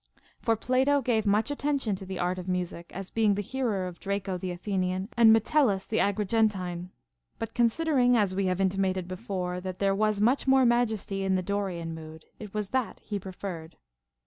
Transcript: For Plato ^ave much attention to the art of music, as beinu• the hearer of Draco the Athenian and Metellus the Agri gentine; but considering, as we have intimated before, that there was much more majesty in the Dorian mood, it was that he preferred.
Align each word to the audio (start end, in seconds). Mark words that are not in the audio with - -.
For 0.39 0.55
Plato 0.55 0.99
^ave 0.99 1.27
much 1.27 1.51
attention 1.51 1.95
to 1.97 2.07
the 2.07 2.17
art 2.17 2.39
of 2.39 2.47
music, 2.47 2.89
as 2.91 3.11
beinu• 3.11 3.35
the 3.35 3.43
hearer 3.43 3.85
of 3.85 3.99
Draco 3.99 4.35
the 4.35 4.49
Athenian 4.49 5.09
and 5.15 5.31
Metellus 5.31 5.85
the 5.85 5.99
Agri 5.99 6.25
gentine; 6.25 6.89
but 7.37 7.53
considering, 7.53 8.17
as 8.17 8.33
we 8.33 8.47
have 8.47 8.59
intimated 8.59 9.07
before, 9.07 9.61
that 9.61 9.77
there 9.77 9.93
was 9.93 10.19
much 10.19 10.47
more 10.47 10.65
majesty 10.65 11.23
in 11.23 11.35
the 11.35 11.43
Dorian 11.43 11.93
mood, 11.93 12.25
it 12.39 12.51
was 12.51 12.71
that 12.71 12.99
he 13.01 13.19
preferred. 13.19 13.77